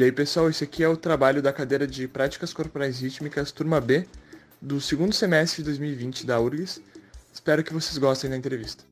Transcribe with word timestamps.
E 0.00 0.04
aí, 0.04 0.10
pessoal, 0.10 0.48
esse 0.48 0.64
aqui 0.64 0.82
é 0.82 0.88
o 0.88 0.96
trabalho 0.96 1.42
da 1.42 1.52
cadeira 1.52 1.86
de 1.86 2.08
Práticas 2.08 2.54
Corporais 2.54 3.00
Rítmicas, 3.02 3.52
turma 3.52 3.78
B, 3.82 4.06
do 4.58 4.80
segundo 4.80 5.12
semestre 5.12 5.58
de 5.58 5.64
2020 5.64 6.24
da 6.24 6.40
URGS. 6.40 6.80
Espero 7.30 7.62
que 7.62 7.70
vocês 7.70 7.98
gostem 7.98 8.30
da 8.30 8.36
entrevista. 8.38 8.82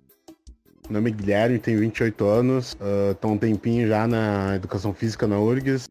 Meu 0.84 1.00
nome 1.00 1.08
é 1.11 1.14
Guilherme, 1.14 1.58
tenho 1.58 1.80
28 1.80 2.26
anos, 2.26 2.76
estou 3.11 3.30
uh, 3.30 3.34
um 3.34 3.39
tempinho 3.39 3.89
já 3.89 4.07
na 4.07 4.57
Educação 4.57 4.93
Física 4.93 5.26
na 5.26 5.40
URGS. 5.40 5.89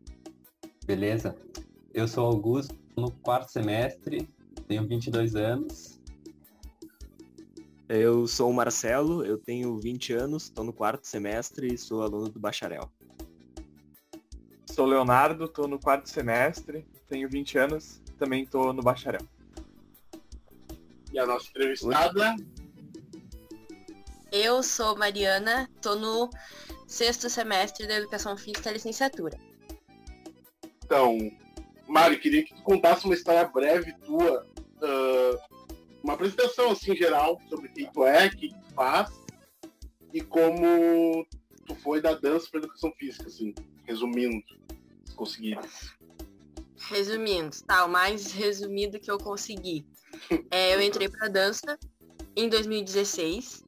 Beleza. 0.85 1.35
Eu 1.95 2.07
sou 2.07 2.27
Augusto, 2.27 2.75
no 2.95 3.09
quarto 3.09 3.51
semestre, 3.51 4.29
tenho 4.67 4.87
22 4.87 5.35
anos. 5.35 5.99
Eu 7.89 8.27
sou 8.27 8.51
o 8.51 8.53
Marcelo, 8.53 9.25
eu 9.25 9.39
tenho 9.39 9.79
20 9.79 10.13
anos, 10.13 10.43
estou 10.43 10.63
no 10.63 10.71
quarto 10.71 11.07
semestre 11.07 11.73
e 11.73 11.75
sou 11.75 12.03
aluno 12.03 12.29
do 12.29 12.39
bacharel. 12.39 12.87
Sou 14.77 14.85
Leonardo, 14.85 15.45
estou 15.45 15.67
no 15.67 15.79
quarto 15.79 16.07
semestre, 16.07 16.85
tenho 17.09 17.27
20 17.27 17.57
anos, 17.57 17.99
também 18.19 18.43
estou 18.43 18.71
no 18.71 18.83
bacharel. 18.83 19.27
E 21.11 21.17
a 21.17 21.25
nossa 21.25 21.49
entrevistada? 21.49 22.35
Eu 24.31 24.61
sou 24.61 24.95
Mariana, 24.95 25.67
estou 25.75 25.95
no 25.95 26.29
sexto 26.85 27.27
semestre 27.27 27.87
da 27.87 27.95
Educação 27.95 28.37
Física 28.37 28.69
Licenciatura. 28.69 29.39
Então, 30.85 31.17
Mari, 31.87 32.19
queria 32.19 32.43
que 32.43 32.53
tu 32.53 32.61
contasse 32.61 33.05
uma 33.05 33.15
história 33.15 33.45
breve 33.45 33.93
tua, 34.05 34.45
uh, 34.45 35.65
uma 36.03 36.13
apresentação 36.13 36.73
assim 36.73 36.95
geral 36.95 37.41
sobre 37.49 37.69
quem 37.69 37.91
tu 37.91 38.05
é, 38.05 38.27
o 38.27 38.29
que 38.29 38.49
tu 38.49 38.73
faz 38.75 39.09
e 40.13 40.21
como 40.21 41.25
tu 41.65 41.73
foi 41.73 41.99
da 41.99 42.13
dança 42.13 42.47
para 42.51 42.59
educação 42.59 42.91
física, 42.91 43.25
assim, 43.25 43.55
resumindo, 43.87 44.45
conseguir. 45.17 45.59
Resumindo, 46.89 47.57
tá, 47.65 47.83
o 47.83 47.89
mais 47.89 48.31
resumido 48.31 48.99
que 48.99 49.11
eu 49.11 49.17
consegui. 49.17 49.85
É, 50.49 50.73
eu 50.73 50.81
entrei 50.81 51.09
para 51.09 51.27
dança 51.27 51.77
em 52.35 52.47
2016. 52.47 53.65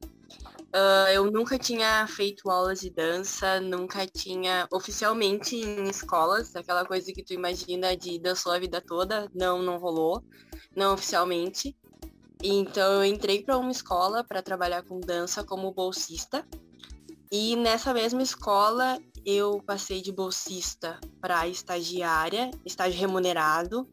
Uh, 0.72 1.10
eu 1.12 1.28
nunca 1.32 1.58
tinha 1.58 2.06
feito 2.06 2.48
aulas 2.48 2.80
de 2.80 2.90
dança, 2.90 3.60
nunca 3.60 4.06
tinha 4.06 4.68
oficialmente 4.72 5.56
em 5.56 5.88
escolas, 5.88 6.54
aquela 6.54 6.84
coisa 6.84 7.12
que 7.12 7.24
tu 7.24 7.34
imagina 7.34 7.96
de 7.96 8.20
dançou 8.20 8.52
a 8.52 8.58
vida 8.58 8.80
toda, 8.80 9.28
não, 9.34 9.60
não 9.60 9.78
rolou, 9.78 10.22
não 10.76 10.94
oficialmente. 10.94 11.76
Então 12.40 13.02
eu 13.02 13.04
entrei 13.04 13.42
para 13.42 13.58
uma 13.58 13.72
escola 13.72 14.22
para 14.22 14.42
trabalhar 14.42 14.84
com 14.84 15.00
dança 15.00 15.42
como 15.42 15.72
bolsista. 15.72 16.46
E 17.32 17.56
nessa 17.56 17.92
mesma 17.92 18.22
escola 18.22 18.98
eu 19.24 19.62
passei 19.62 20.00
de 20.00 20.12
bolsista 20.12 20.98
para 21.20 21.46
estagiária, 21.48 22.50
estágio 22.64 22.98
remunerado. 22.98 23.88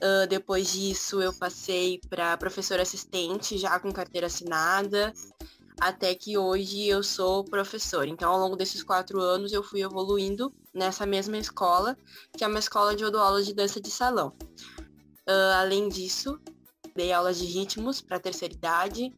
Uh, 0.00 0.26
depois 0.28 0.72
disso 0.72 1.20
eu 1.20 1.32
passei 1.32 2.00
para 2.08 2.36
professora 2.36 2.82
assistente, 2.82 3.58
já 3.58 3.80
com 3.80 3.92
carteira 3.92 4.28
assinada, 4.28 5.12
até 5.80 6.14
que 6.14 6.38
hoje 6.38 6.86
eu 6.86 7.02
sou 7.02 7.44
professora. 7.44 8.08
Então 8.08 8.30
ao 8.30 8.38
longo 8.38 8.56
desses 8.56 8.82
quatro 8.82 9.20
anos 9.20 9.52
eu 9.52 9.62
fui 9.62 9.82
evoluindo 9.82 10.52
nessa 10.72 11.04
mesma 11.04 11.36
escola, 11.36 11.96
que 12.36 12.44
é 12.44 12.46
uma 12.46 12.58
escola 12.58 12.94
de 12.94 13.02
eu 13.02 13.10
de 13.42 13.54
dança 13.54 13.80
de 13.80 13.90
salão. 13.90 14.32
Uh, 15.28 15.52
além 15.56 15.88
disso, 15.88 16.38
dei 16.94 17.12
aulas 17.12 17.38
de 17.38 17.44
ritmos 17.46 18.00
para 18.00 18.18
terceira 18.18 18.54
idade, 18.54 19.12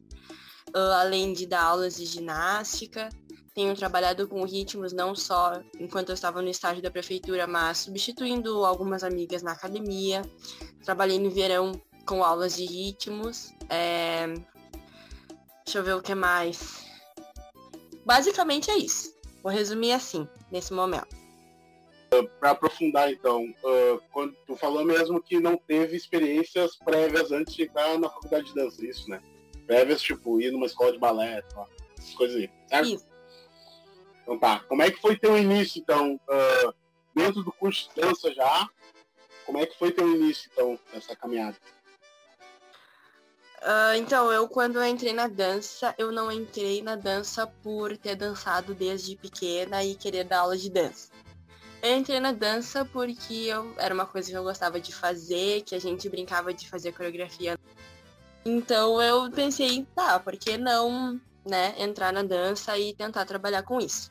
uh, 0.75 0.93
além 0.99 1.33
de 1.33 1.45
dar 1.45 1.63
aulas 1.63 1.95
de 1.95 2.05
ginástica. 2.05 3.09
Tenho 3.53 3.75
trabalhado 3.75 4.27
com 4.27 4.45
ritmos 4.45 4.93
não 4.93 5.13
só 5.13 5.61
enquanto 5.77 6.09
eu 6.09 6.15
estava 6.15 6.41
no 6.41 6.49
estágio 6.49 6.81
da 6.81 6.89
prefeitura, 6.89 7.45
mas 7.45 7.79
substituindo 7.79 8.63
algumas 8.65 9.03
amigas 9.03 9.41
na 9.41 9.51
academia. 9.51 10.21
Trabalhei 10.85 11.19
no 11.19 11.29
verão 11.29 11.73
com 12.05 12.23
aulas 12.23 12.55
de 12.55 12.65
ritmos. 12.65 13.53
É... 13.69 14.27
Deixa 15.65 15.79
eu 15.79 15.83
ver 15.83 15.95
o 15.95 16.01
que 16.01 16.15
mais. 16.15 16.85
Basicamente 18.05 18.71
é 18.71 18.77
isso. 18.77 19.13
Vou 19.43 19.51
resumir 19.51 19.91
assim, 19.91 20.27
nesse 20.49 20.73
momento. 20.73 21.15
Uh, 22.13 22.27
para 22.39 22.51
aprofundar, 22.51 23.11
então, 23.11 23.45
uh, 23.45 24.01
quando 24.11 24.35
tu 24.45 24.55
falou 24.55 24.83
mesmo 24.83 25.21
que 25.21 25.39
não 25.39 25.55
teve 25.55 25.95
experiências 25.95 26.77
prévias 26.77 27.31
antes 27.31 27.53
de 27.53 27.63
entrar 27.63 27.97
na 27.97 28.09
faculdade 28.09 28.47
de 28.47 28.55
dança, 28.55 28.85
isso, 28.85 29.09
né? 29.09 29.21
Prévias, 29.65 30.01
tipo, 30.01 30.41
ir 30.41 30.51
numa 30.51 30.65
escola 30.65 30.91
de 30.91 30.99
balé, 30.99 31.41
essas 31.97 32.13
coisas 32.13 32.37
aí, 32.37 32.49
certo? 32.67 32.89
Isso. 32.89 33.10
Então 34.31 34.39
tá, 34.39 34.59
como 34.69 34.81
é 34.81 34.89
que 34.89 35.01
foi 35.01 35.17
teu 35.17 35.37
início, 35.37 35.81
então, 35.81 36.15
uh, 36.15 36.73
dentro 37.13 37.43
do 37.43 37.51
curso 37.51 37.89
de 37.89 38.01
dança 38.01 38.33
já? 38.33 38.69
Como 39.45 39.57
é 39.57 39.65
que 39.65 39.77
foi 39.77 39.91
teu 39.91 40.09
início, 40.09 40.49
então, 40.53 40.79
nessa 40.93 41.13
caminhada? 41.17 41.57
Uh, 43.57 43.95
então, 43.97 44.31
eu 44.31 44.47
quando 44.47 44.77
eu 44.77 44.85
entrei 44.85 45.11
na 45.11 45.27
dança, 45.27 45.93
eu 45.97 46.13
não 46.13 46.31
entrei 46.31 46.81
na 46.81 46.95
dança 46.95 47.45
por 47.45 47.97
ter 47.97 48.15
dançado 48.15 48.73
desde 48.73 49.17
pequena 49.17 49.83
e 49.83 49.95
querer 49.95 50.23
dar 50.23 50.39
aula 50.39 50.57
de 50.57 50.69
dança. 50.69 51.09
Eu 51.83 51.97
entrei 51.97 52.21
na 52.21 52.31
dança 52.31 52.85
porque 52.85 53.33
eu, 53.33 53.75
era 53.77 53.93
uma 53.93 54.05
coisa 54.05 54.29
que 54.29 54.37
eu 54.37 54.43
gostava 54.43 54.79
de 54.79 54.95
fazer, 54.95 55.63
que 55.63 55.75
a 55.75 55.79
gente 55.79 56.07
brincava 56.07 56.53
de 56.53 56.69
fazer 56.69 56.93
coreografia. 56.93 57.59
Então 58.45 59.01
eu 59.01 59.29
pensei, 59.29 59.85
tá, 59.93 60.17
por 60.21 60.37
que 60.37 60.57
não, 60.57 61.19
né, 61.45 61.75
entrar 61.77 62.13
na 62.13 62.23
dança 62.23 62.77
e 62.77 62.95
tentar 62.95 63.25
trabalhar 63.25 63.63
com 63.63 63.81
isso? 63.81 64.09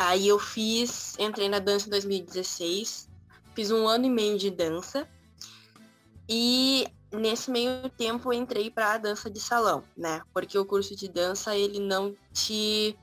Aí 0.00 0.28
eu 0.28 0.38
fiz, 0.38 1.14
entrei 1.18 1.46
na 1.46 1.58
dança 1.58 1.86
em 1.86 1.90
2016, 1.90 3.06
fiz 3.54 3.70
um 3.70 3.86
ano 3.86 4.06
e 4.06 4.08
meio 4.08 4.38
de 4.38 4.50
dança 4.50 5.06
e 6.26 6.86
nesse 7.12 7.50
meio 7.50 7.86
tempo 7.90 8.32
entrei 8.32 8.70
para 8.70 8.94
a 8.94 8.96
dança 8.96 9.28
de 9.28 9.38
salão, 9.38 9.84
né? 9.94 10.22
Porque 10.32 10.56
o 10.56 10.64
curso 10.64 10.96
de 10.96 11.06
dança 11.06 11.54
ele 11.54 11.78
não 11.78 12.16
te 12.32 12.98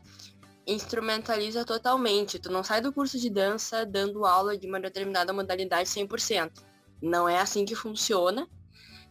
instrumentaliza 0.66 1.64
totalmente. 1.64 2.40
Tu 2.40 2.52
não 2.52 2.64
sai 2.64 2.82
do 2.82 2.92
curso 2.92 3.20
de 3.20 3.30
dança 3.30 3.86
dando 3.86 4.26
aula 4.26 4.58
de 4.58 4.66
uma 4.66 4.80
determinada 4.80 5.32
modalidade 5.32 5.88
100%. 5.88 6.52
Não 7.00 7.30
é 7.30 7.40
assim 7.40 7.64
que 7.64 7.76
funciona, 7.76 8.50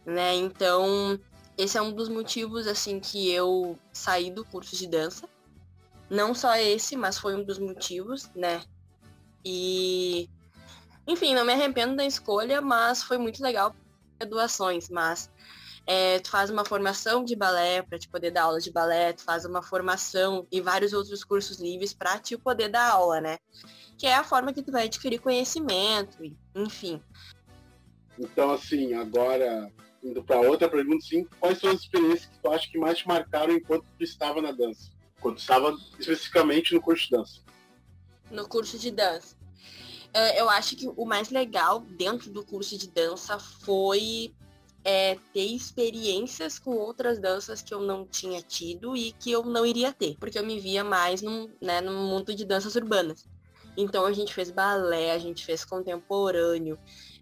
né? 0.05 0.35
Então, 0.35 1.17
esse 1.57 1.77
é 1.77 1.81
um 1.81 1.93
dos 1.93 2.09
motivos 2.09 2.67
assim 2.67 2.99
que 2.99 3.31
eu 3.31 3.79
saí 3.93 4.29
do 4.29 4.43
curso 4.43 4.75
de 4.75 4.87
dança. 4.87 5.25
Não 6.09 6.33
só 6.33 6.55
esse, 6.55 6.95
mas 6.95 7.17
foi 7.17 7.35
um 7.35 7.43
dos 7.43 7.59
motivos, 7.59 8.29
né? 8.35 8.61
E 9.43 10.29
enfim, 11.07 11.33
não 11.33 11.45
me 11.45 11.53
arrependo 11.53 11.95
da 11.95 12.05
escolha, 12.05 12.61
mas 12.61 13.01
foi 13.01 13.17
muito 13.17 13.41
legal 13.41 13.73
doações, 14.27 14.89
mas 14.89 15.29
é, 15.85 16.19
tu 16.19 16.29
faz 16.29 16.49
uma 16.49 16.65
formação 16.65 17.23
de 17.23 17.33
balé 17.33 17.81
para 17.81 17.97
te 17.97 18.09
poder 18.09 18.31
dar 18.31 18.43
aula 18.43 18.59
de 18.59 18.71
balé, 18.71 19.13
tu 19.13 19.23
faz 19.23 19.45
uma 19.45 19.63
formação 19.63 20.45
e 20.51 20.59
vários 20.59 20.91
outros 20.91 21.23
cursos 21.23 21.61
livres 21.61 21.93
para 21.93 22.19
te 22.19 22.37
poder 22.37 22.67
dar 22.67 22.91
aula, 22.91 23.21
né? 23.21 23.37
Que 23.97 24.05
é 24.05 24.15
a 24.15 24.23
forma 24.23 24.51
que 24.51 24.61
tu 24.61 24.71
vai 24.71 24.85
adquirir 24.85 25.19
conhecimento, 25.19 26.17
enfim. 26.53 27.01
Então, 28.19 28.51
assim, 28.51 28.93
agora, 28.95 29.71
indo 30.03 30.21
para 30.21 30.41
outra 30.41 30.67
pergunta, 30.67 31.05
sim, 31.05 31.25
quais 31.39 31.57
são 31.59 31.71
as 31.71 31.79
experiências 31.79 32.25
que 32.25 32.39
tu 32.39 32.51
acha 32.51 32.69
que 32.69 32.77
mais 32.77 32.97
te 32.97 33.07
marcaram 33.07 33.53
enquanto 33.53 33.85
tu 33.97 34.03
estava 34.03 34.41
na 34.41 34.51
dança? 34.51 34.91
Quando 35.19 35.37
estava 35.37 35.75
especificamente 35.99 36.73
no 36.73 36.81
curso 36.81 37.05
de 37.05 37.11
dança? 37.11 37.41
No 38.29 38.47
curso 38.47 38.77
de 38.77 38.91
dança. 38.91 39.35
É, 40.13 40.39
eu 40.39 40.49
acho 40.49 40.75
que 40.75 40.87
o 40.95 41.05
mais 41.05 41.29
legal 41.29 41.79
dentro 41.79 42.31
do 42.31 42.43
curso 42.43 42.77
de 42.77 42.87
dança 42.87 43.37
foi 43.37 44.33
é, 44.83 45.17
ter 45.33 45.45
experiências 45.45 46.57
com 46.57 46.71
outras 46.71 47.19
danças 47.19 47.61
que 47.61 47.73
eu 47.73 47.81
não 47.81 48.05
tinha 48.05 48.41
tido 48.41 48.95
e 48.95 49.11
que 49.11 49.31
eu 49.31 49.43
não 49.43 49.65
iria 49.65 49.91
ter, 49.91 50.15
porque 50.17 50.39
eu 50.39 50.45
me 50.45 50.59
via 50.59 50.83
mais 50.83 51.21
num, 51.21 51.49
né, 51.61 51.81
num 51.81 52.07
mundo 52.07 52.33
de 52.33 52.45
danças 52.45 52.75
urbanas. 52.75 53.25
Então 53.75 54.05
a 54.05 54.13
gente 54.13 54.33
fez 54.33 54.49
balé, 54.49 55.11
a 55.11 55.19
gente 55.19 55.45
fez 55.45 55.63
contemporâneo, 55.63 56.79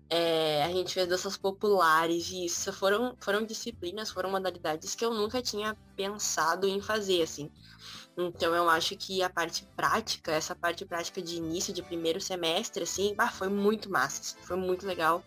é, 0.10 0.64
a 0.64 0.70
gente 0.70 0.94
fez 0.94 1.08
danças 1.08 1.38
populares, 1.38 2.30
e 2.30 2.46
isso 2.46 2.72
foram, 2.72 3.16
foram 3.20 3.46
disciplinas, 3.46 4.12
foram 4.12 4.30
modalidades 4.30 4.94
que 4.96 5.04
eu 5.04 5.14
nunca 5.14 5.42
tinha 5.42 5.76
pensado 5.96 6.68
em 6.68 6.82
fazer, 6.82 7.24
assim. 7.24 7.50
Então 8.18 8.56
eu 8.56 8.70
acho 8.70 8.96
que 8.96 9.22
a 9.22 9.30
parte 9.30 9.68
prática, 9.76 10.32
essa 10.32 10.56
parte 10.56 10.86
prática 10.86 11.22
de 11.22 11.36
início, 11.36 11.74
de 11.74 11.82
primeiro 11.82 12.22
semestre, 12.22 12.84
assim, 12.84 13.14
bah, 13.16 13.30
foi 13.30 13.50
muito 13.50 13.90
massa, 13.90 14.22
assim, 14.22 14.38
foi 14.42 14.58
muito 14.58 14.86
legal. 14.86 15.24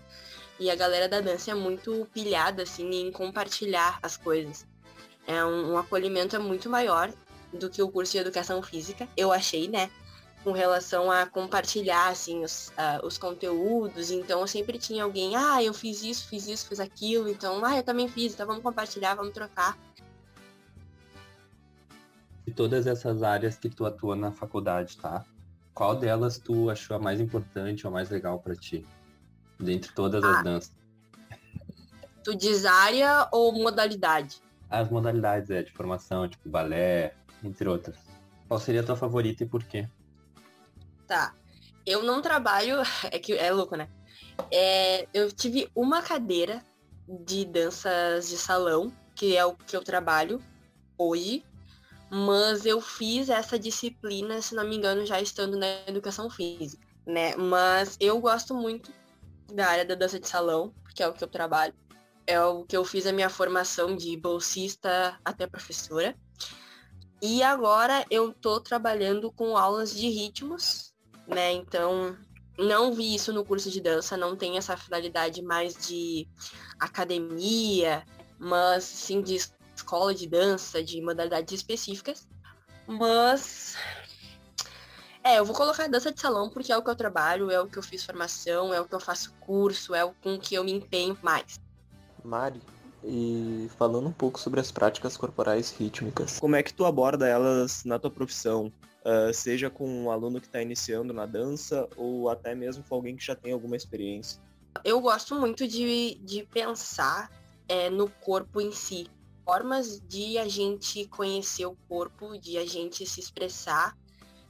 E 0.58 0.70
a 0.70 0.74
galera 0.74 1.08
da 1.08 1.20
dança 1.20 1.50
é 1.50 1.54
muito 1.54 2.08
pilhada, 2.12 2.62
assim, 2.62 2.88
em 2.90 3.12
compartilhar 3.12 3.98
as 4.02 4.16
coisas. 4.16 4.66
É 5.26 5.44
um, 5.44 5.72
um 5.72 5.78
acolhimento 5.78 6.34
é 6.34 6.38
muito 6.38 6.70
maior 6.70 7.12
do 7.52 7.68
que 7.68 7.82
o 7.82 7.90
curso 7.90 8.12
de 8.12 8.18
educação 8.18 8.62
física, 8.62 9.08
eu 9.16 9.32
achei, 9.32 9.68
né? 9.68 9.90
Com 10.48 10.52
relação 10.52 11.10
a 11.10 11.26
compartilhar, 11.26 12.08
assim, 12.08 12.42
os, 12.42 12.68
uh, 12.68 13.04
os 13.06 13.18
conteúdos. 13.18 14.10
Então, 14.10 14.40
eu 14.40 14.46
sempre 14.46 14.78
tinha 14.78 15.04
alguém, 15.04 15.36
ah, 15.36 15.62
eu 15.62 15.74
fiz 15.74 16.02
isso, 16.02 16.26
fiz 16.26 16.48
isso, 16.48 16.66
fiz 16.66 16.80
aquilo. 16.80 17.28
Então, 17.28 17.62
ah, 17.62 17.76
eu 17.76 17.82
também 17.82 18.08
fiz, 18.08 18.32
então 18.32 18.46
vamos 18.46 18.62
compartilhar, 18.62 19.14
vamos 19.14 19.34
trocar. 19.34 19.76
De 22.46 22.54
todas 22.54 22.86
essas 22.86 23.22
áreas 23.22 23.58
que 23.58 23.68
tu 23.68 23.84
atua 23.84 24.16
na 24.16 24.32
faculdade, 24.32 24.96
tá? 24.96 25.22
qual 25.74 25.94
delas 25.94 26.38
tu 26.38 26.70
achou 26.70 26.96
a 26.96 26.98
mais 26.98 27.20
importante 27.20 27.86
ou 27.86 27.90
a 27.90 27.92
mais 27.92 28.10
legal 28.10 28.40
pra 28.40 28.56
ti? 28.56 28.84
Dentre 29.60 29.92
todas 29.92 30.24
as 30.24 30.38
Ah. 30.38 30.42
danças. 30.42 30.72
Tu 32.24 32.34
diz 32.34 32.64
área 32.64 33.28
ou 33.30 33.52
modalidade? 33.52 34.42
As 34.68 34.90
modalidades 34.90 35.50
é, 35.50 35.62
de 35.62 35.70
formação, 35.70 36.26
tipo 36.26 36.48
balé, 36.48 37.14
entre 37.44 37.68
outras. 37.68 37.96
Qual 38.48 38.58
seria 38.58 38.80
a 38.80 38.84
tua 38.84 38.96
favorita 38.96 39.44
e 39.44 39.46
por 39.46 39.62
quê? 39.62 39.88
Tá. 41.08 41.34
Eu 41.84 42.02
não 42.02 42.22
trabalho. 42.22 42.76
É 43.10 43.18
que 43.18 43.32
é 43.32 43.50
louco, 43.50 43.74
né? 43.74 43.88
É, 44.52 45.08
eu 45.12 45.32
tive 45.32 45.68
uma 45.74 46.02
cadeira 46.02 46.62
de 47.08 47.44
danças 47.44 48.28
de 48.28 48.36
salão, 48.36 48.92
que 49.14 49.36
é 49.36 49.44
o 49.44 49.56
que 49.56 49.74
eu 49.74 49.82
trabalho 49.82 50.40
hoje. 50.96 51.44
Mas 52.10 52.64
eu 52.64 52.80
fiz 52.80 53.28
essa 53.28 53.58
disciplina, 53.58 54.40
se 54.40 54.54
não 54.54 54.64
me 54.66 54.76
engano, 54.76 55.04
já 55.04 55.20
estando 55.20 55.58
na 55.58 55.66
educação 55.86 56.30
física, 56.30 56.86
né? 57.06 57.36
Mas 57.36 57.96
eu 58.00 58.18
gosto 58.18 58.54
muito 58.54 58.90
da 59.52 59.66
área 59.68 59.84
da 59.84 59.94
dança 59.94 60.18
de 60.18 60.26
salão, 60.26 60.72
porque 60.82 61.02
é 61.02 61.08
o 61.08 61.12
que 61.12 61.22
eu 61.22 61.28
trabalho. 61.28 61.74
É 62.26 62.40
o 62.42 62.64
que 62.64 62.76
eu 62.76 62.84
fiz 62.84 63.06
a 63.06 63.12
minha 63.12 63.28
formação 63.28 63.96
de 63.96 64.16
bolsista 64.16 65.18
até 65.24 65.46
professora. 65.46 66.14
E 67.20 67.42
agora 67.42 68.04
eu 68.10 68.32
tô 68.32 68.60
trabalhando 68.60 69.32
com 69.32 69.56
aulas 69.56 69.94
de 69.94 70.08
ritmos, 70.08 70.87
né? 71.28 71.52
Então, 71.52 72.16
não 72.58 72.92
vi 72.92 73.14
isso 73.14 73.32
no 73.32 73.44
curso 73.44 73.70
de 73.70 73.80
dança, 73.80 74.16
não 74.16 74.34
tem 74.34 74.56
essa 74.56 74.76
finalidade 74.76 75.42
mais 75.42 75.74
de 75.86 76.26
academia, 76.80 78.04
mas 78.38 78.84
sim 78.84 79.22
de 79.22 79.38
escola 79.76 80.14
de 80.14 80.26
dança, 80.26 80.82
de 80.82 81.00
modalidades 81.00 81.54
específicas. 81.54 82.26
Mas 82.86 83.76
é, 85.22 85.38
eu 85.38 85.44
vou 85.44 85.54
colocar 85.54 85.86
dança 85.88 86.10
de 86.10 86.20
salão 86.20 86.48
porque 86.48 86.72
é 86.72 86.76
o 86.76 86.82
que 86.82 86.90
eu 86.90 86.96
trabalho, 86.96 87.50
é 87.50 87.60
o 87.60 87.66
que 87.66 87.78
eu 87.78 87.82
fiz 87.82 88.04
formação, 88.04 88.72
é 88.72 88.80
o 88.80 88.86
que 88.86 88.94
eu 88.94 89.00
faço 89.00 89.32
curso, 89.40 89.94
é 89.94 90.04
o 90.04 90.12
com 90.22 90.38
que 90.38 90.54
eu 90.54 90.64
me 90.64 90.72
empenho 90.72 91.16
mais. 91.22 91.60
Mari, 92.24 92.60
e 93.04 93.70
falando 93.78 94.08
um 94.08 94.12
pouco 94.12 94.40
sobre 94.40 94.58
as 94.58 94.72
práticas 94.72 95.16
corporais 95.16 95.70
rítmicas. 95.70 96.38
Como 96.38 96.56
é 96.56 96.62
que 96.62 96.72
tu 96.72 96.84
aborda 96.84 97.28
elas 97.28 97.84
na 97.84 97.98
tua 97.98 98.10
profissão? 98.10 98.72
Ah, 99.10 99.32
seja 99.32 99.70
com 99.70 99.88
um 99.88 100.10
aluno 100.10 100.38
que 100.38 100.46
está 100.46 100.60
iniciando 100.60 101.14
na 101.14 101.24
dança 101.24 101.88
ou 101.96 102.28
até 102.28 102.54
mesmo 102.54 102.84
com 102.86 102.94
alguém 102.94 103.16
que 103.16 103.24
já 103.24 103.34
tem 103.34 103.52
alguma 103.52 103.74
experiência. 103.74 104.38
Eu 104.84 105.00
gosto 105.00 105.34
muito 105.34 105.66
de, 105.66 106.20
de 106.22 106.44
pensar 106.44 107.30
é, 107.66 107.88
no 107.88 108.10
corpo 108.10 108.60
em 108.60 108.70
si. 108.70 109.08
Formas 109.46 109.98
de 110.06 110.36
a 110.36 110.46
gente 110.46 111.06
conhecer 111.06 111.64
o 111.64 111.74
corpo, 111.88 112.38
de 112.38 112.58
a 112.58 112.66
gente 112.66 113.06
se 113.06 113.18
expressar. 113.18 113.96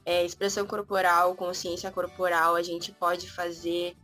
É, 0.05 0.25
expressão 0.25 0.67
corporal, 0.67 1.35
consciência 1.35 1.89
corporal, 1.89 2.55
a 2.55 2.61
gente 2.61 2.91
pode 2.91 3.31
fazer 3.31 3.95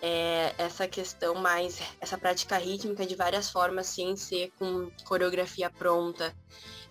é, 0.00 0.54
essa 0.58 0.86
questão 0.86 1.34
mais, 1.34 1.80
essa 2.00 2.16
prática 2.16 2.56
rítmica 2.56 3.04
de 3.04 3.14
várias 3.14 3.50
formas, 3.50 3.86
sem 3.86 4.16
ser 4.16 4.52
com 4.58 4.90
coreografia 5.04 5.70
pronta. 5.70 6.34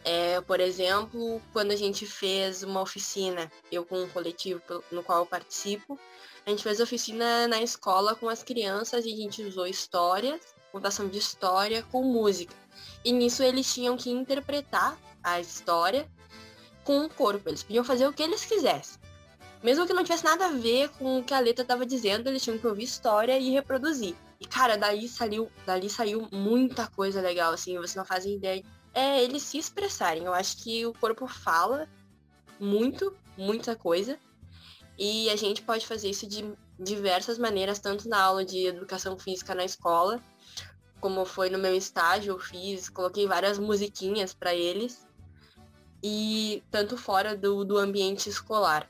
É, 0.04 0.39
por 0.42 0.59
exemplo, 0.59 1.42
quando 1.51 1.71
a 1.71 1.75
gente 1.75 2.06
fez 2.06 2.63
uma 2.63 2.81
oficina, 2.81 3.51
eu 3.71 3.86
com 3.86 4.04
um 4.04 4.09
coletivo 4.09 4.62
no 4.92 5.04
qual 5.04 5.19
eu 5.19 5.25
participo, 5.25 6.00
a 6.45 6.50
gente 6.50 6.63
fez 6.63 6.80
oficina 6.80 7.48
na 7.48 7.62
escola 7.62 8.15
com 8.15 8.30
as 8.30 8.42
crianças 8.42 9.06
e 9.06 9.12
a 9.12 9.15
gente 9.15 9.44
usou 9.44 9.68
histórias, 9.68 10.39
contação 10.71 11.07
de 11.09 11.18
história 11.18 11.83
com 11.92 12.04
música. 12.04 12.56
E 13.04 13.12
nisso 13.12 13.44
eles 13.44 13.74
tinham 13.74 13.98
que 13.98 14.09
interpretar 14.09 14.98
a 15.21 15.42
história 15.42 16.09
com 16.86 17.06
o 17.06 17.09
corpo. 17.09 17.50
Eles 17.50 17.63
podiam 17.63 17.83
fazer 17.83 18.07
o 18.07 18.13
que 18.13 18.24
eles 18.24 18.45
quisessem. 18.45 18.98
Mesmo 19.63 19.88
que 19.88 19.94
não 19.94 20.04
tivesse 20.04 20.24
nada 20.24 20.48
a 20.48 20.51
ver 20.51 20.89
com 20.89 21.19
o 21.19 21.24
que 21.24 21.33
a 21.33 21.39
letra 21.39 21.63
estava 21.63 21.86
dizendo, 21.86 22.27
eles 22.27 22.44
tinham 22.44 22.57
que 22.57 22.68
ouvir 22.68 22.83
história 22.83 23.38
e 23.39 23.51
reproduzir. 23.51 24.15
E, 24.39 24.45
cara, 24.45 24.77
daí 24.77 25.07
saiu, 25.07 25.51
dali 25.65 25.89
saiu 25.89 26.27
muita 26.31 26.88
coisa 26.88 27.21
legal, 27.21 27.54
assim, 27.54 27.77
você 27.77 27.98
não 27.98 28.06
faz 28.06 28.25
ideia. 28.25 28.63
É 28.94 29.24
eles 29.24 29.44
se 29.44 29.57
expressarem. 29.57 30.25
Eu 30.25 30.33
acho 30.33 30.63
que 30.63 30.86
o 30.86 30.94
corpo 30.94 31.27
fala 31.27 31.88
muito, 32.59 33.15
muita 33.36 33.75
coisa. 33.75 34.18
E 34.98 35.30
a 35.30 35.36
gente 35.36 35.62
pode 35.62 35.86
fazer 35.86 36.09
isso 36.09 36.27
de 36.27 36.45
diversas 36.80 37.38
maneiras, 37.38 37.80
tanto 37.80 38.07
na 38.07 38.21
aula 38.21 38.45
de 38.45 38.65
educação 38.68 39.18
física 39.18 39.56
na 39.56 39.65
escola, 39.65 40.21
como 41.00 41.25
foi 41.25 41.50
no 41.50 41.57
meu 41.57 41.75
estágio, 41.75 42.33
eu 42.33 42.39
fiz, 42.39 42.89
coloquei 42.89 43.27
várias 43.27 43.59
musiquinhas 43.59 44.33
para 44.33 44.54
eles, 44.54 45.06
e 46.04 46.63
tanto 46.71 46.98
fora 46.98 47.36
do, 47.36 47.63
do 47.63 47.77
ambiente 47.77 48.30
escolar. 48.30 48.89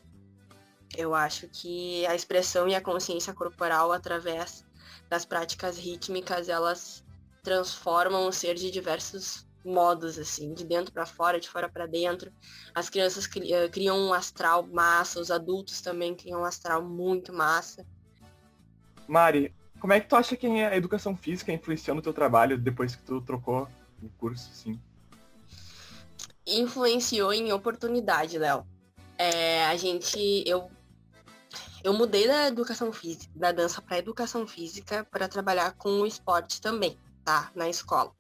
Eu 0.96 1.14
acho 1.14 1.48
que 1.50 2.06
a 2.08 2.16
expressão 2.16 2.68
e 2.68 2.76
a 2.76 2.82
consciência 2.82 3.34
corporal, 3.34 3.92
através 3.92 4.64
das 5.10 5.26
práticas 5.26 5.78
rítmicas, 5.78 6.50
elas 6.50 7.04
transformam 7.44 8.28
o 8.28 8.32
ser 8.32 8.56
de 8.56 8.72
diversos 8.72 9.46
modos, 9.64 10.18
assim, 10.18 10.54
de 10.54 10.66
dentro 10.66 10.94
para 10.94 11.06
fora, 11.06 11.40
de 11.40 11.50
fora 11.50 11.70
para 11.70 11.86
dentro. 11.86 12.32
As 12.74 12.90
crianças 12.90 13.28
cri- 13.28 13.52
eh, 13.52 13.68
criam 13.70 13.98
um 13.98 14.14
astral 14.14 14.66
massa, 14.68 15.20
os 15.20 15.30
adultos 15.30 15.82
também 15.82 16.16
criam 16.16 16.42
um 16.42 16.46
astral 16.46 16.84
muito 16.84 17.34
massa. 17.34 17.86
Mari, 19.08 19.54
como 19.80 19.94
é 19.94 20.00
que 20.00 20.08
tu 20.08 20.16
acha 20.16 20.36
que 20.36 20.48
a 20.48 20.76
educação 20.76 21.16
física 21.16 21.52
influenciou 21.52 21.96
no 21.96 22.02
teu 22.02 22.14
trabalho 22.14 22.58
depois 22.58 22.96
que 22.96 23.04
tu 23.04 23.22
trocou 23.22 23.68
o 24.02 24.10
curso, 24.18 24.50
assim? 24.52 24.80
influenciou 26.48 27.34
em 27.34 27.52
oportunidade, 27.52 28.38
Léo. 28.40 28.66
É, 29.18 29.66
a 29.66 29.76
gente, 29.76 30.18
eu, 30.48 30.70
eu 31.84 31.94
mudei 31.94 32.28
da 32.28 32.48
educação 32.48 32.92
física, 32.92 33.32
da 33.36 33.52
dança 33.52 33.82
para 33.82 34.00
educação 34.00 34.48
física 34.48 35.06
para 35.12 35.28
trabalhar 35.28 35.74
com 35.74 36.02
o 36.02 36.06
esporte 36.06 36.62
também, 36.62 36.98
tá? 37.24 37.52
Na 37.56 37.70
escola. 37.70 38.12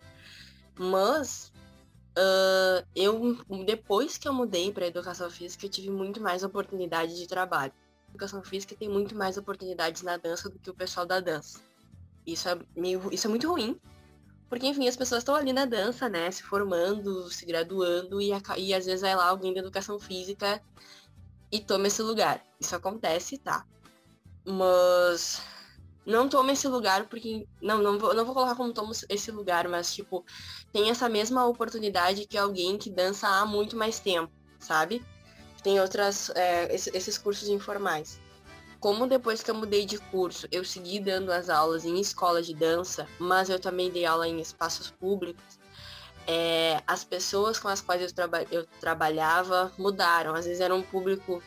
Mas 0.77 1.51
ah, 2.17 2.83
eu, 2.95 3.37
depois 3.63 4.17
que 4.17 4.27
eu 4.27 4.33
mudei 4.33 4.71
para 4.71 4.87
educação 4.87 5.29
física, 5.29 5.65
eu 5.65 5.69
tive 5.69 5.91
muito 5.91 6.19
mais 6.19 6.43
oportunidade 6.43 7.15
de 7.15 7.27
trabalho. 7.27 7.71
educação 8.09 8.43
física 8.43 8.75
tem 8.75 8.89
muito 8.89 9.15
mais 9.15 9.37
oportunidades 9.37 10.01
na 10.01 10.17
dança 10.17 10.49
do 10.49 10.57
que 10.57 10.69
o 10.69 10.73
pessoal 10.73 11.05
da 11.05 11.19
dança. 11.19 11.59
Isso 12.25 12.49
é 12.49 12.57
meio, 12.75 13.13
isso 13.13 13.27
é 13.27 13.29
muito 13.29 13.47
ruim, 13.47 13.79
porque, 14.49 14.65
enfim, 14.65 14.87
as 14.87 14.95
pessoas 14.97 15.19
estão 15.21 15.35
ali 15.35 15.53
na 15.53 15.65
dança, 15.65 16.09
né? 16.09 16.31
Se 16.31 16.41
formando, 16.41 17.29
se 17.29 17.45
graduando, 17.45 18.19
e, 18.21 18.31
e 18.57 18.73
às 18.73 18.85
vezes 18.85 19.01
vai 19.01 19.15
lá 19.15 19.27
alguém 19.27 19.53
da 19.53 19.59
educação 19.59 19.99
física 19.99 20.61
e 21.51 21.59
toma 21.59 21.87
esse 21.87 22.01
lugar. 22.01 22.43
Isso 22.59 22.75
acontece, 22.75 23.37
tá? 23.37 23.65
Mas 24.45 25.41
não 26.05 26.29
toma 26.29 26.51
esse 26.53 26.67
lugar 26.67 27.07
porque. 27.07 27.47
Não, 27.61 27.79
não 27.81 27.99
vou, 27.99 28.13
não 28.13 28.25
vou 28.25 28.33
colocar 28.33 28.55
como 28.55 28.73
toma 28.73 28.93
esse 29.09 29.31
lugar, 29.31 29.67
mas 29.67 29.93
tipo, 29.93 30.25
tem 30.71 30.89
essa 30.89 31.09
mesma 31.09 31.45
oportunidade 31.45 32.25
que 32.25 32.37
alguém 32.37 32.77
que 32.77 32.89
dança 32.89 33.27
há 33.27 33.45
muito 33.45 33.75
mais 33.75 33.99
tempo, 33.99 34.31
sabe? 34.59 35.05
Tem 35.63 35.79
outras. 35.81 36.29
é, 36.35 36.73
esse- 36.73 36.91
esses 36.95 37.17
cursos 37.17 37.49
informais. 37.49 38.19
Como 38.79 39.07
depois 39.07 39.41
que 39.41 39.49
eu 39.49 39.55
mudei 39.55 39.85
de 39.85 39.97
curso, 39.97 40.47
eu 40.51 40.63
segui 40.63 40.99
dando 40.99 41.31
as 41.31 41.49
aulas 41.49 41.83
em 41.83 41.99
escola 41.99 42.43
de 42.43 42.53
dança, 42.53 43.07
mas 43.19 43.49
eu 43.49 43.59
também 43.59 43.89
dei 43.89 44.05
aula 44.05 44.27
em 44.27 44.39
espaços 44.39 44.91
públicos, 44.91 45.59
é, 46.27 46.81
as 46.85 47.05
pessoas 47.05 47.57
com 47.57 47.69
as 47.69 47.79
quais 47.79 48.01
eu, 48.01 48.13
traba 48.13 48.43
eu 48.51 48.65
trabalhava 48.79 49.71
mudaram. 49.77 50.35
Às 50.35 50.45
vezes 50.45 50.59
era 50.59 50.75
um 50.75 50.83
público 50.83 51.41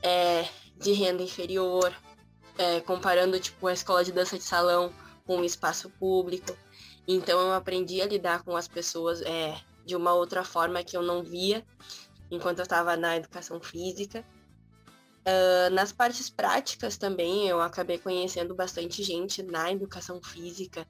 é, 0.00 0.48
de 0.78 0.92
renda 0.92 1.22
inferior, 1.22 1.92
é, 2.56 2.80
comparando 2.80 3.38
tipo 3.40 3.66
a 3.66 3.72
escola 3.72 4.04
de 4.04 4.12
dança 4.12 4.38
de 4.38 4.44
salão 4.44 4.92
com 5.26 5.38
o 5.38 5.44
espaço 5.44 5.90
público. 5.90 6.56
Então 7.06 7.38
eu 7.40 7.52
aprendi 7.52 8.00
a 8.00 8.06
lidar 8.06 8.44
com 8.44 8.56
as 8.56 8.68
pessoas 8.68 9.20
é, 9.22 9.56
de 9.84 9.96
uma 9.96 10.14
outra 10.14 10.44
forma 10.44 10.84
que 10.84 10.96
eu 10.96 11.02
não 11.02 11.22
via 11.22 11.64
enquanto 12.30 12.60
eu 12.60 12.64
estava 12.64 12.96
na 12.96 13.16
educação 13.16 13.60
física. 13.60 14.24
Ah, 15.24 15.70
nas 15.70 15.92
partes 15.92 16.28
práticas 16.28 16.96
também 16.96 17.48
eu 17.48 17.60
acabei 17.60 17.98
conhecendo 17.98 18.54
bastante 18.54 19.02
gente 19.02 19.42
na 19.42 19.70
educação 19.70 20.20
física 20.20 20.86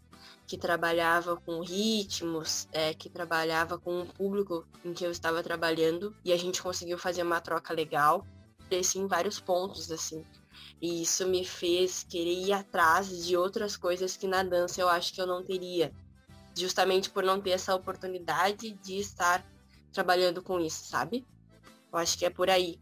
que 0.47 0.57
trabalhava 0.57 1.37
com 1.37 1.61
ritmos, 1.61 2.69
é, 2.73 2.95
que 2.95 3.11
trabalhava 3.11 3.79
com 3.79 4.03
o 4.03 4.07
público 4.07 4.67
em 4.85 4.93
que 4.93 5.05
eu 5.05 5.11
estava 5.11 5.43
trabalhando 5.43 6.15
e 6.25 6.33
a 6.33 6.37
gente 6.37 6.63
conseguiu 6.63 6.99
fazer 6.99 7.23
uma 7.23 7.41
troca 7.41 7.75
legal, 7.75 8.27
cresci 8.69 8.99
em 8.99 9.07
vários 9.07 9.39
pontos 9.39 9.91
assim. 9.91 10.25
E 10.81 11.03
isso 11.03 11.27
me 11.27 11.45
fez 11.45 12.03
querer 12.03 12.35
ir 12.35 12.53
atrás 12.53 13.25
de 13.25 13.37
outras 13.37 13.77
coisas 13.77 14.17
que 14.17 14.27
na 14.27 14.43
dança 14.43 14.81
eu 14.81 14.89
acho 14.89 15.13
que 15.13 15.21
eu 15.21 15.27
não 15.27 15.45
teria, 15.45 15.93
justamente 16.57 17.11
por 17.11 17.23
não 17.23 17.41
ter 17.41 17.51
essa 17.51 17.75
oportunidade 17.75 18.73
de 18.73 18.99
estar 18.99 19.45
trabalhando 19.93 20.43
com 20.43 20.59
isso, 20.59 20.85
sabe? 20.87 21.27
Eu 21.93 21.99
acho 21.99 22.19
que 22.19 22.25
é 22.25 22.31
por 22.31 22.49
aí. 22.49 22.81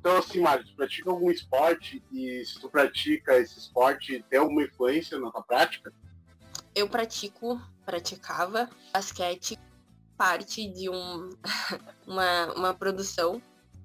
Então, 0.00 0.16
assim, 0.16 0.40
Mário, 0.40 0.64
tu 0.64 0.74
pratica 0.74 1.10
algum 1.10 1.30
esporte 1.30 2.02
e 2.10 2.42
se 2.42 2.58
tu 2.58 2.70
pratica 2.70 3.36
esse 3.36 3.58
esporte, 3.58 4.24
tem 4.30 4.38
alguma 4.38 4.62
influência 4.62 5.18
na 5.18 5.30
tua 5.30 5.42
prática? 5.42 5.92
Eu 6.74 6.88
pratico, 6.88 7.60
praticava 7.84 8.70
basquete, 8.94 9.58
parte 10.16 10.66
de 10.72 10.88
um, 10.88 11.28
uma, 12.08 12.54
uma 12.54 12.74
produção 12.74 13.42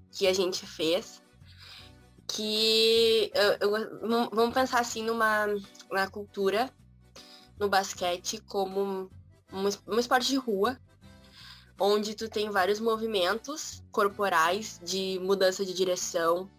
que 0.10 0.26
a 0.26 0.32
gente 0.32 0.66
fez. 0.66 1.22
que 2.26 3.30
eu, 3.34 3.70
eu, 3.70 4.30
vamos 4.32 4.54
pensar 4.54 4.80
assim 4.80 5.04
numa 5.04 5.48
na 5.92 6.10
cultura 6.10 6.72
no 7.60 7.68
basquete 7.68 8.40
como 8.48 9.12
um, 9.52 9.70
um 9.86 10.00
esporte 10.00 10.30
de 10.30 10.38
rua 10.38 10.80
onde 11.80 12.16
tu 12.16 12.30
tem 12.30 12.50
vários 12.50 12.80
movimentos 12.80 13.84
corporais 13.92 14.80
de 14.84 15.20
mudança 15.22 15.66
de 15.66 15.74
direção 15.74 16.50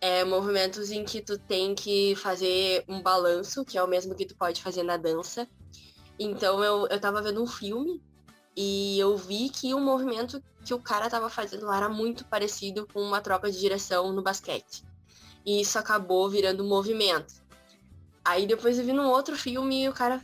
é, 0.00 0.24
movimentos 0.24 0.90
em 0.90 1.04
que 1.04 1.20
tu 1.20 1.38
tem 1.38 1.74
que 1.74 2.14
fazer 2.16 2.84
um 2.88 3.02
balanço 3.02 3.64
que 3.64 3.76
é 3.76 3.82
o 3.82 3.88
mesmo 3.88 4.14
que 4.14 4.24
tu 4.24 4.34
pode 4.34 4.62
fazer 4.62 4.82
na 4.82 4.96
dança 4.96 5.46
então 6.18 6.62
eu, 6.62 6.86
eu 6.88 7.00
tava 7.00 7.22
vendo 7.22 7.42
um 7.42 7.46
filme 7.46 8.02
e 8.56 8.98
eu 8.98 9.16
vi 9.16 9.48
que 9.48 9.72
o 9.72 9.80
movimento 9.80 10.42
que 10.64 10.74
o 10.74 10.78
cara 10.78 11.08
tava 11.08 11.30
fazendo 11.30 11.66
lá 11.66 11.78
era 11.78 11.88
muito 11.88 12.24
parecido 12.26 12.86
com 12.92 13.00
uma 13.00 13.20
troca 13.20 13.50
de 13.50 13.58
direção 13.58 14.12
no 14.12 14.22
basquete. 14.22 14.84
E 15.44 15.60
isso 15.60 15.78
acabou 15.78 16.28
virando 16.28 16.62
um 16.62 16.68
movimento. 16.68 17.32
Aí 18.24 18.46
depois 18.46 18.78
eu 18.78 18.84
vi 18.84 18.92
num 18.92 19.08
outro 19.08 19.36
filme 19.36 19.84
e 19.84 19.88
o 19.88 19.94
cara 19.94 20.20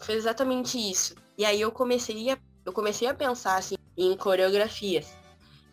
fez 0.00 0.18
exatamente 0.18 0.78
isso. 0.78 1.14
E 1.38 1.44
aí 1.44 1.60
eu 1.60 1.72
comecei 1.72 2.30
a, 2.30 2.38
eu 2.64 2.72
comecei 2.72 3.08
a 3.08 3.14
pensar 3.14 3.56
assim, 3.56 3.76
em 3.96 4.16
coreografias. 4.16 5.12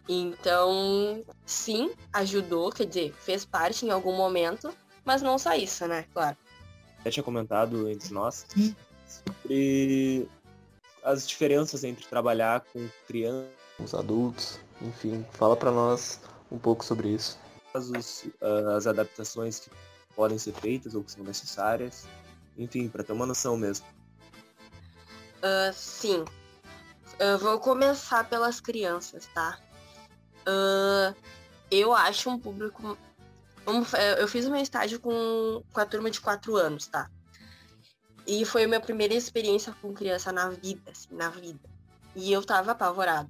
Então, 0.07 1.23
sim, 1.45 1.91
ajudou, 2.11 2.71
quer 2.71 2.85
dizer, 2.85 3.13
fez 3.13 3.45
parte 3.45 3.85
em 3.85 3.91
algum 3.91 4.15
momento, 4.15 4.73
mas 5.05 5.21
não 5.21 5.37
só 5.37 5.53
isso, 5.53 5.87
né? 5.87 6.05
Claro. 6.13 6.37
Já 7.05 7.11
tinha 7.11 7.23
comentado 7.23 7.89
entre 7.89 8.13
nós 8.13 8.45
sobre 9.07 10.27
as 11.03 11.27
diferenças 11.27 11.83
entre 11.83 12.05
trabalhar 12.05 12.61
com 12.73 12.87
crianças, 13.07 13.49
os 13.79 13.93
adultos, 13.95 14.59
enfim, 14.81 15.25
fala 15.31 15.55
para 15.55 15.71
nós 15.71 16.19
um 16.51 16.59
pouco 16.59 16.85
sobre 16.85 17.09
isso. 17.09 17.39
As, 17.73 18.25
as 18.75 18.85
adaptações 18.85 19.59
que 19.59 19.71
podem 20.15 20.37
ser 20.37 20.53
feitas 20.53 20.93
ou 20.93 21.03
que 21.03 21.11
são 21.11 21.23
necessárias, 21.23 22.05
enfim, 22.57 22.87
para 22.89 23.03
ter 23.03 23.13
uma 23.13 23.25
noção 23.25 23.57
mesmo. 23.57 23.85
Uh, 25.37 25.73
sim. 25.73 26.25
Uh, 27.19 27.37
vou 27.37 27.59
começar 27.59 28.27
pelas 28.27 28.59
crianças, 28.59 29.27
tá? 29.33 29.59
Uh, 30.41 31.15
eu 31.69 31.93
acho 31.93 32.29
um 32.29 32.39
público. 32.39 32.97
Eu 34.17 34.27
fiz 34.27 34.45
o 34.45 34.51
meu 34.51 34.61
estágio 34.61 34.99
com, 34.99 35.63
com 35.71 35.79
a 35.79 35.85
turma 35.85 36.09
de 36.09 36.19
4 36.19 36.55
anos, 36.55 36.87
tá? 36.87 37.09
E 38.25 38.43
foi 38.45 38.63
a 38.63 38.67
minha 38.67 38.79
primeira 38.79 39.13
experiência 39.13 39.75
com 39.81 39.93
criança 39.93 40.31
na 40.31 40.49
vida, 40.49 40.91
assim, 40.91 41.09
na 41.11 41.29
vida. 41.29 41.59
E 42.15 42.31
eu 42.31 42.43
tava 42.43 42.71
apavorada. 42.71 43.29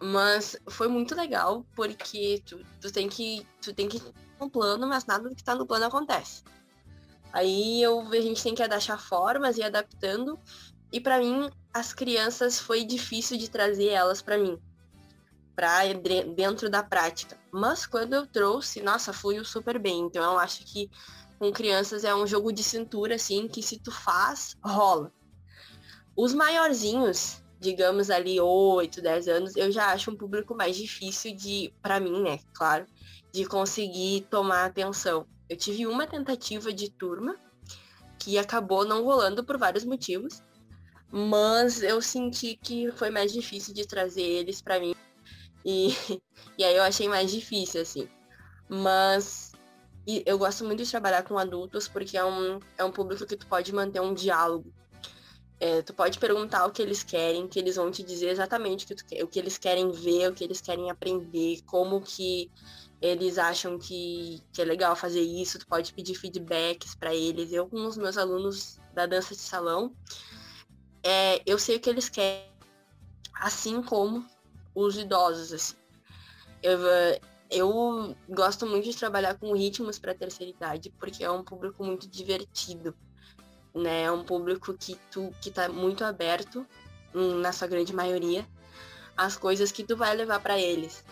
Mas 0.00 0.56
foi 0.68 0.86
muito 0.86 1.14
legal, 1.14 1.66
porque 1.74 2.42
tu, 2.46 2.64
tu 2.80 2.92
tem 2.92 3.08
que. 3.08 3.46
Tu 3.60 3.74
tem 3.74 3.88
que 3.88 4.00
no 4.38 4.48
plano, 4.48 4.86
mas 4.86 5.04
nada 5.06 5.28
do 5.28 5.34
que 5.34 5.42
tá 5.42 5.54
no 5.54 5.66
plano 5.66 5.86
acontece. 5.86 6.44
Aí 7.32 7.82
eu, 7.82 8.00
a 8.00 8.20
gente 8.20 8.42
tem 8.42 8.54
que 8.54 8.62
achar 8.62 8.98
formas 8.98 9.56
e 9.56 9.62
adaptando. 9.62 10.38
E 10.92 11.00
para 11.00 11.18
mim, 11.18 11.50
as 11.72 11.92
crianças 11.92 12.58
foi 12.58 12.84
difícil 12.84 13.36
de 13.36 13.50
trazer 13.50 13.88
elas 13.88 14.22
para 14.22 14.38
mim. 14.38 14.58
Pra 15.54 15.80
dentro 16.36 16.70
da 16.70 16.82
prática. 16.82 17.36
Mas 17.50 17.86
quando 17.86 18.14
eu 18.14 18.26
trouxe, 18.26 18.80
nossa, 18.80 19.12
fluiu 19.12 19.44
super 19.44 19.78
bem. 19.78 20.00
Então 20.00 20.22
eu 20.32 20.38
acho 20.38 20.64
que 20.64 20.90
com 21.38 21.52
crianças 21.52 22.04
é 22.04 22.14
um 22.14 22.26
jogo 22.26 22.52
de 22.52 22.62
cintura, 22.62 23.14
assim, 23.14 23.46
que 23.48 23.62
se 23.62 23.78
tu 23.78 23.92
faz, 23.92 24.56
rola. 24.62 25.12
Os 26.16 26.34
maiorzinhos, 26.34 27.42
digamos 27.60 28.10
ali 28.10 28.40
8, 28.40 29.00
10 29.00 29.28
anos, 29.28 29.56
eu 29.56 29.70
já 29.70 29.92
acho 29.92 30.10
um 30.10 30.16
público 30.16 30.54
mais 30.54 30.76
difícil 30.76 31.34
de, 31.36 31.72
para 31.80 32.00
mim, 32.00 32.22
né, 32.22 32.40
claro, 32.52 32.86
de 33.32 33.44
conseguir 33.44 34.26
tomar 34.28 34.64
atenção. 34.64 35.26
Eu 35.48 35.56
tive 35.56 35.86
uma 35.86 36.06
tentativa 36.06 36.72
de 36.72 36.90
turma 36.90 37.36
que 38.18 38.36
acabou 38.36 38.84
não 38.84 39.04
rolando 39.04 39.44
por 39.44 39.56
vários 39.56 39.84
motivos, 39.84 40.42
mas 41.10 41.82
eu 41.82 42.00
senti 42.02 42.56
que 42.56 42.90
foi 42.92 43.10
mais 43.10 43.32
difícil 43.32 43.74
de 43.74 43.86
trazer 43.86 44.22
eles 44.22 44.60
para 44.60 44.78
mim. 44.78 44.94
E, 45.64 45.88
e 46.58 46.64
aí 46.64 46.76
eu 46.76 46.82
achei 46.82 47.08
mais 47.08 47.30
difícil, 47.30 47.80
assim. 47.80 48.08
Mas 48.68 49.52
eu 50.06 50.38
gosto 50.38 50.64
muito 50.64 50.82
de 50.82 50.90
trabalhar 50.90 51.22
com 51.22 51.38
adultos 51.38 51.86
porque 51.86 52.16
é 52.16 52.24
um, 52.24 52.60
é 52.78 52.84
um 52.84 52.90
público 52.90 53.26
que 53.26 53.36
tu 53.36 53.46
pode 53.46 53.72
manter 53.72 54.00
um 54.00 54.14
diálogo. 54.14 54.72
É, 55.60 55.82
tu 55.82 55.92
pode 55.92 56.18
perguntar 56.18 56.66
o 56.66 56.70
que 56.70 56.80
eles 56.80 57.02
querem, 57.02 57.48
que 57.48 57.58
eles 57.58 57.76
vão 57.76 57.90
te 57.90 58.02
dizer 58.02 58.28
exatamente 58.28 58.84
o 58.84 58.88
que, 58.88 58.94
tu, 58.94 59.24
o 59.24 59.26
que 59.26 59.38
eles 59.38 59.58
querem 59.58 59.90
ver, 59.90 60.30
o 60.30 60.32
que 60.32 60.44
eles 60.44 60.60
querem 60.60 60.88
aprender, 60.88 61.60
como 61.66 62.00
que 62.00 62.48
eles 63.02 63.38
acham 63.38 63.76
que, 63.76 64.40
que 64.52 64.62
é 64.62 64.64
legal 64.64 64.94
fazer 64.94 65.20
isso, 65.20 65.58
tu 65.58 65.66
pode 65.66 65.92
pedir 65.92 66.14
feedbacks 66.14 66.94
para 66.94 67.14
eles. 67.14 67.52
Eu, 67.52 67.66
com 67.66 67.84
os 67.86 67.96
meus 67.96 68.16
alunos 68.16 68.78
da 68.94 69.04
dança 69.04 69.34
de 69.34 69.40
salão, 69.40 69.92
é, 71.02 71.42
eu 71.46 71.58
sei 71.58 71.76
o 71.76 71.80
que 71.80 71.90
eles 71.90 72.08
querem, 72.08 72.44
assim 73.34 73.82
como 73.82 74.26
os 74.74 74.96
idosos, 74.96 75.52
assim. 75.52 75.76
Eu, 76.62 76.78
eu 77.50 78.16
gosto 78.28 78.66
muito 78.66 78.84
de 78.84 78.96
trabalhar 78.96 79.34
com 79.38 79.54
ritmos 79.54 79.98
para 79.98 80.14
terceira 80.14 80.50
idade, 80.52 80.92
porque 80.98 81.24
é 81.24 81.30
um 81.30 81.42
público 81.42 81.84
muito 81.84 82.08
divertido, 82.08 82.94
né? 83.74 84.04
É 84.04 84.12
um 84.12 84.24
público 84.24 84.74
que 84.74 84.98
tu 85.10 85.32
que 85.40 85.50
tá 85.50 85.68
muito 85.68 86.04
aberto, 86.04 86.66
hum, 87.14 87.40
na 87.40 87.52
sua 87.52 87.68
grande 87.68 87.94
maioria, 87.94 88.46
as 89.16 89.36
coisas 89.36 89.72
que 89.72 89.84
tu 89.84 89.96
vai 89.96 90.14
levar 90.14 90.40
para 90.40 90.58
eles. 90.58 91.04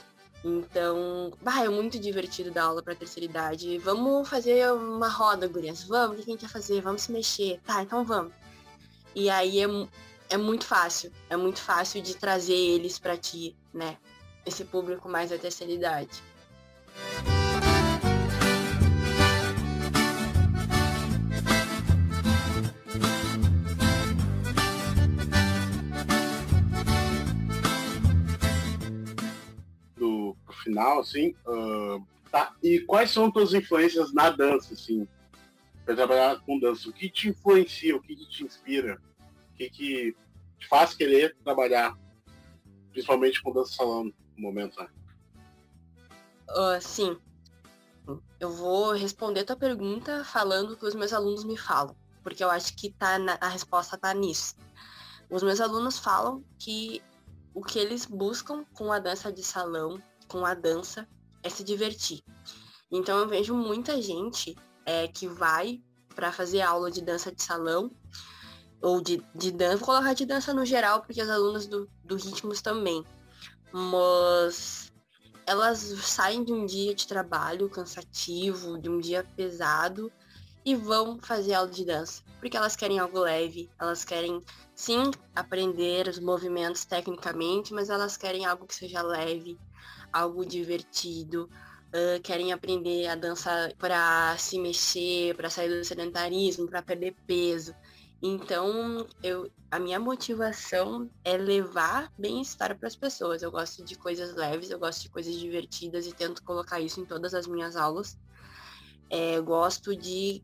Então, 0.45 1.33
bah, 1.43 1.65
é 1.65 1.69
muito 1.69 1.99
divertido 1.99 2.51
dar 2.51 2.65
aula 2.65 2.83
para 2.83 2.95
terceira 2.95 3.25
idade. 3.25 3.79
Vamos 3.79 4.29
fazer 4.29 4.71
uma 4.73 5.09
roda, 5.09 5.49
gurias. 5.49 5.83
Vamos, 5.83 6.21
o 6.21 6.23
que 6.23 6.31
a 6.31 6.33
gente 6.33 6.43
vai 6.43 6.51
fazer? 6.51 6.81
Vamos 6.83 7.03
se 7.03 7.13
mexer. 7.13 7.61
Tá, 7.65 7.83
então 7.83 8.05
vamos. 8.05 8.33
E 9.17 9.29
aí 9.31 9.61
é, 9.61 9.67
é 10.31 10.37
muito 10.37 10.65
fácil. 10.67 11.11
É 11.29 11.37
muito 11.37 11.61
fácil 11.61 12.01
de 12.01 12.15
trazer 12.15 12.55
eles 12.55 12.99
para 12.99 13.17
ti, 13.17 13.57
né? 13.75 13.97
esse 14.47 14.65
público 14.65 15.09
mais 15.09 15.31
da 15.31 15.39
terceira 15.39 15.73
idade. 15.73 16.23
Do 29.97 30.37
final, 30.63 31.01
assim, 31.01 31.35
uh, 31.45 32.01
tá. 32.31 32.55
E 32.63 32.79
quais 32.81 33.11
são 33.11 33.31
tuas 33.31 33.53
influências 33.53 34.15
na 34.15 34.31
dança, 34.31 34.75
assim, 34.75 35.09
para 35.87 35.95
trabalhar 35.95 36.41
com 36.41 36.59
dança? 36.59 36.89
O 36.89 36.93
que 36.93 37.09
te 37.09 37.29
influencia? 37.29 37.97
O 37.97 38.03
que, 38.03 38.17
te 38.17 38.45
inspira? 38.45 39.01
O 39.53 39.57
que, 39.57 39.71
que 39.71 40.17
te 40.59 40.67
faz 40.69 40.93
querer 40.93 41.35
trabalhar, 41.45 41.97
principalmente 42.91 43.41
com 43.41 43.53
dança 43.53 43.77
salão? 43.77 44.13
momento, 44.37 44.79
né? 44.79 44.89
Uh, 46.51 46.81
sim. 46.81 47.17
Eu 48.39 48.51
vou 48.51 48.93
responder 48.93 49.45
tua 49.45 49.57
pergunta 49.57 50.23
falando 50.25 50.73
o 50.73 50.77
que 50.77 50.85
os 50.85 50.95
meus 50.95 51.13
alunos 51.13 51.43
me 51.43 51.57
falam, 51.57 51.97
porque 52.23 52.45
eu 52.45 52.51
acho 52.51 52.77
que 52.77 52.93
tá 52.93 53.19
na, 53.19 53.39
a 53.41 53.49
resposta 53.49 53.97
tá 53.97 54.13
nisso. 54.13 54.55
Os 55.31 55.43
meus 55.43 55.61
alunos 55.61 55.99
falam 55.99 56.45
que 56.59 57.03
o 57.55 57.63
que 57.63 57.79
eles 57.79 58.05
buscam 58.05 58.65
com 58.75 58.93
a 58.93 58.99
dança 58.99 59.33
de 59.33 59.43
salão, 59.43 60.01
com 60.29 60.45
a 60.45 60.55
dança, 60.55 61.09
é 61.43 61.49
se 61.49 61.65
divertir. 61.65 62.23
Então 62.93 63.19
eu 63.19 63.29
vejo 63.29 63.55
muita 63.55 64.01
gente 64.01 64.55
é, 64.87 65.09
que 65.09 65.27
vai 65.27 65.83
para 66.15 66.33
fazer 66.33 66.63
aula 66.63 66.91
de 66.91 67.03
dança 67.03 67.31
de 67.31 67.43
salão 67.43 67.91
ou 68.81 69.01
de, 69.01 69.23
de 69.35 69.51
dança, 69.51 69.77
vou 69.77 69.87
colocar 69.87 70.15
de 70.15 70.25
dança 70.25 70.55
no 70.55 70.65
geral, 70.65 71.03
porque 71.03 71.21
as 71.21 71.29
alunas 71.29 71.67
do, 71.67 71.89
do 72.05 72.17
ritmos 72.17 72.63
também. 72.63 73.05
Mas 73.73 74.93
elas 75.47 75.79
saem 75.79 76.45
de 76.45 76.53
um 76.53 76.65
dia 76.65 76.95
de 76.95 77.07
trabalho 77.07 77.69
cansativo, 77.69 78.79
de 78.79 78.89
um 78.89 78.99
dia 78.99 79.25
pesado 79.37 80.11
e 80.65 80.75
vão 80.75 81.19
fazer 81.21 81.55
aula 81.55 81.71
de 81.71 81.85
dança, 81.85 82.23
porque 82.41 82.57
elas 82.57 82.75
querem 82.75 82.99
algo 82.99 83.21
leve, 83.21 83.71
elas 83.79 84.05
querem 84.05 84.43
sim 84.75 85.13
aprender 85.35 86.09
os 86.09 86.19
movimentos 86.19 86.85
tecnicamente, 86.85 87.73
mas 87.73 87.89
elas 87.89 88.17
querem 88.17 88.45
algo 88.45 88.67
que 88.67 88.75
seja 88.75 89.01
leve, 89.01 89.57
algo 90.13 90.45
divertido, 90.45 91.49
uh, 91.89 92.21
querem 92.23 92.53
aprender 92.53 93.07
a 93.07 93.15
dança 93.15 93.73
para 93.79 94.37
se 94.39 94.59
mexer, 94.59 95.35
para 95.35 95.51
sair 95.51 95.69
do 95.69 95.85
sedentarismo, 95.85 96.69
para 96.69 96.83
perder 96.83 97.15
peso. 97.27 97.75
Então, 98.23 99.07
eu, 99.23 99.51
a 99.71 99.79
minha 99.79 100.01
motivação 100.01 101.11
é 101.23 101.37
levar 101.37 102.11
bem-estar 102.19 102.77
para 102.77 102.89
as 102.89 102.97
pessoas. 102.97 103.43
Eu 103.43 103.51
gosto 103.51 103.85
de 103.85 103.95
coisas 103.97 104.35
leves, 104.35 104.71
eu 104.71 104.79
gosto 104.79 105.03
de 105.03 105.11
coisas 105.11 105.35
divertidas 105.35 106.07
e 106.07 106.13
tento 106.13 106.43
colocar 106.43 106.81
isso 106.81 107.01
em 107.01 107.05
todas 107.05 107.35
as 107.35 107.47
minhas 107.47 107.77
aulas. 107.77 108.19
É, 109.11 109.41
gosto 109.41 109.95
de 109.95 110.43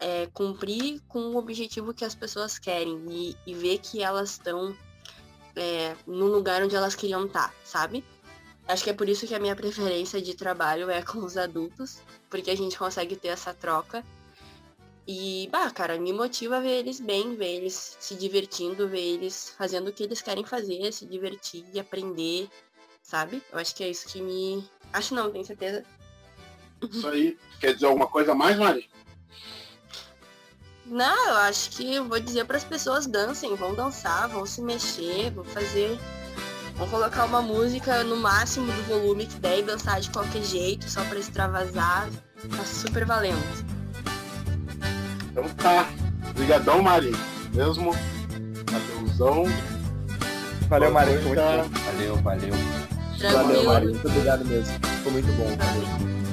é, 0.00 0.26
cumprir 0.32 1.00
com 1.08 1.20
o 1.20 1.36
objetivo 1.36 1.94
que 1.94 2.04
as 2.04 2.14
pessoas 2.14 2.58
querem 2.58 3.00
e, 3.08 3.36
e 3.46 3.54
ver 3.54 3.78
que 3.78 4.02
elas 4.02 4.32
estão 4.32 4.76
é, 5.54 5.94
no 6.06 6.26
lugar 6.26 6.62
onde 6.62 6.74
elas 6.74 6.94
queriam 6.94 7.26
estar, 7.26 7.48
tá, 7.48 7.54
sabe? 7.64 8.04
Acho 8.66 8.84
que 8.84 8.90
é 8.90 8.94
por 8.94 9.08
isso 9.08 9.26
que 9.26 9.34
a 9.34 9.40
minha 9.40 9.56
preferência 9.56 10.20
de 10.20 10.34
trabalho 10.34 10.88
é 10.88 11.02
com 11.02 11.18
os 11.18 11.36
adultos, 11.36 12.00
porque 12.30 12.50
a 12.50 12.56
gente 12.56 12.78
consegue 12.78 13.16
ter 13.16 13.28
essa 13.28 13.52
troca. 13.52 14.04
E, 15.06 15.48
bah, 15.50 15.70
cara, 15.70 15.98
me 15.98 16.12
motiva 16.12 16.60
ver 16.60 16.78
eles 16.78 17.00
bem, 17.00 17.34
ver 17.34 17.56
eles 17.56 17.96
se 17.98 18.14
divertindo, 18.14 18.88
ver 18.88 19.00
eles 19.00 19.52
fazendo 19.58 19.88
o 19.88 19.92
que 19.92 20.04
eles 20.04 20.22
querem 20.22 20.44
fazer, 20.44 20.92
se 20.92 21.04
divertir, 21.06 21.64
aprender, 21.78 22.48
sabe? 23.02 23.42
Eu 23.52 23.58
acho 23.58 23.74
que 23.74 23.82
é 23.82 23.90
isso 23.90 24.08
que 24.08 24.22
me. 24.22 24.64
Acho 24.92 25.14
não, 25.14 25.30
tenho 25.30 25.44
certeza. 25.44 25.84
Isso 26.88 27.08
aí. 27.08 27.36
Quer 27.60 27.74
dizer 27.74 27.86
alguma 27.86 28.06
coisa 28.06 28.32
a 28.32 28.34
mais, 28.34 28.56
Mari? 28.56 28.88
Não, 30.86 31.28
eu 31.28 31.36
acho 31.36 31.70
que 31.70 31.94
eu 31.94 32.04
vou 32.04 32.20
dizer 32.20 32.44
para 32.44 32.56
as 32.56 32.64
pessoas 32.64 33.06
dancem, 33.06 33.54
vão 33.54 33.74
dançar, 33.74 34.28
vão 34.28 34.44
se 34.44 34.60
mexer, 34.60 35.30
vão 35.30 35.44
fazer. 35.44 35.98
Vão 36.82 36.90
colocar 36.90 37.26
uma 37.26 37.40
música 37.40 38.02
no 38.02 38.16
máximo 38.16 38.66
do 38.66 38.82
volume 38.88 39.24
que 39.24 39.38
der 39.38 39.60
e 39.60 39.62
dançar 39.62 40.00
de 40.00 40.10
qualquer 40.10 40.42
jeito, 40.42 40.90
só 40.90 41.04
para 41.04 41.20
extravasar. 41.20 42.08
Tá 42.56 42.64
super 42.64 43.04
valendo. 43.04 43.38
Então 45.30 45.44
tá. 45.50 45.88
Obrigadão, 46.30 46.82
Mari. 46.82 47.12
Mesmo. 47.54 47.94
Adeusão. 48.74 49.44
Valeu, 50.68 50.90
Mari. 50.90 51.18
Foi 51.18 51.22
muito 51.22 51.36
bom. 51.36 51.70
Valeu, 51.84 52.16
valeu. 52.16 52.50
Valeu, 52.50 53.16
Tranquilo. 53.16 53.64
Mari. 53.64 53.86
Muito 53.86 54.08
obrigado 54.08 54.44
mesmo. 54.44 54.74
Ficou 54.74 55.12
muito 55.12 55.32
bom. 55.34 55.56
Valeu. 55.56 56.31